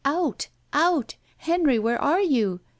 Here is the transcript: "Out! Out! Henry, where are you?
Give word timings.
"Out! 0.03 0.47
Out! 0.73 1.15
Henry, 1.37 1.77
where 1.77 2.01
are 2.01 2.21
you? 2.21 2.61